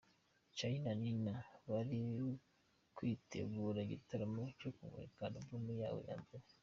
[0.57, 1.35] Charly na Nina
[1.69, 1.99] bari
[2.95, 6.45] kwitegura igitaramo cyo kumurika Album yabo ya mbere.